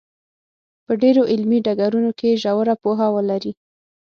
[0.85, 3.51] په ډېرو علمي ډګرونو کې ژوره پوهه ولري.